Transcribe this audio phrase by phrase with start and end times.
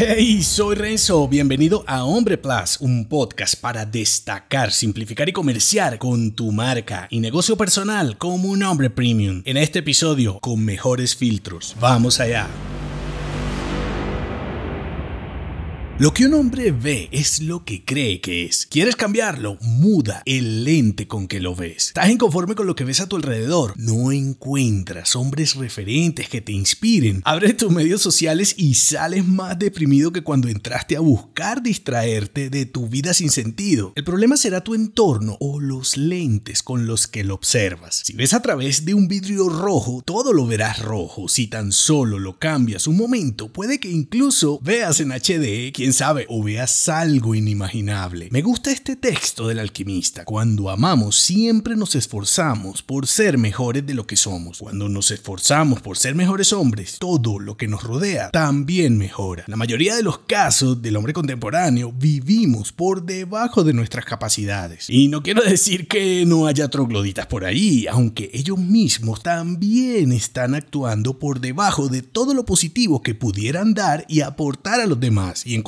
[0.00, 6.30] Hey, soy Renzo, bienvenido a Hombre Plus, un podcast para destacar, simplificar y comerciar con
[6.36, 9.42] tu marca y negocio personal como un hombre premium.
[9.44, 11.74] En este episodio, con mejores filtros.
[11.80, 12.46] Vamos allá.
[16.00, 18.68] Lo que un hombre ve es lo que cree que es.
[18.70, 19.58] ¿Quieres cambiarlo?
[19.60, 21.88] Muda el lente con que lo ves.
[21.88, 23.74] ¿Estás inconforme con lo que ves a tu alrededor?
[23.76, 27.20] No encuentras hombres referentes que te inspiren.
[27.24, 32.64] Abre tus medios sociales y sales más deprimido que cuando entraste a buscar distraerte de
[32.64, 33.92] tu vida sin sentido.
[33.96, 38.02] El problema será tu entorno o los lentes con los que lo observas.
[38.04, 41.26] Si ves a través de un vidrio rojo, todo lo verás rojo.
[41.26, 46.42] Si tan solo lo cambias un momento, puede que incluso veas en HD sabe, o
[46.42, 48.28] veas algo inimaginable.
[48.30, 50.24] Me gusta este texto del alquimista.
[50.24, 54.58] Cuando amamos, siempre nos esforzamos por ser mejores de lo que somos.
[54.58, 59.44] Cuando nos esforzamos por ser mejores hombres, todo lo que nos rodea también mejora.
[59.46, 64.88] la mayoría de los casos del hombre contemporáneo vivimos por debajo de nuestras capacidades.
[64.88, 70.54] Y no quiero decir que no haya trogloditas por ahí, aunque ellos mismos también están
[70.54, 75.46] actuando por debajo de todo lo positivo que pudieran dar y aportar a los demás.
[75.46, 75.62] Y en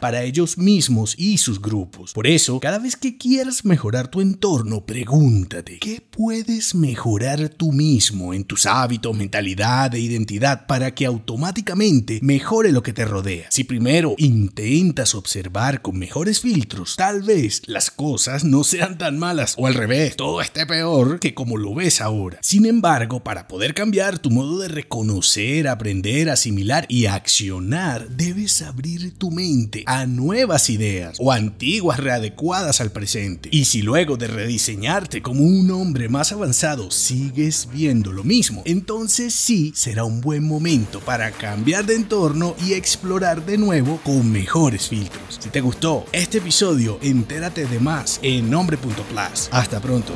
[0.00, 2.12] para ellos mismos y sus grupos.
[2.12, 8.32] Por eso, cada vez que quieras mejorar tu entorno, pregúntate, ¿qué puedes mejorar tú mismo
[8.32, 13.48] en tus hábitos, mentalidad e identidad para que automáticamente mejore lo que te rodea?
[13.50, 19.54] Si primero intentas observar con mejores filtros, tal vez las cosas no sean tan malas
[19.58, 22.38] o al revés, todo esté peor que como lo ves ahora.
[22.42, 29.16] Sin embargo, para poder cambiar tu modo de reconocer, aprender, asimilar y accionar, debes abrir
[29.30, 33.48] mente a nuevas ideas o antiguas readecuadas al presente.
[33.52, 39.34] Y si luego de rediseñarte como un hombre más avanzado sigues viendo lo mismo, entonces
[39.34, 44.88] sí será un buen momento para cambiar de entorno y explorar de nuevo con mejores
[44.88, 45.38] filtros.
[45.40, 49.48] Si te gustó este episodio, entérate de más en nombre.plus.
[49.50, 50.12] Hasta pronto.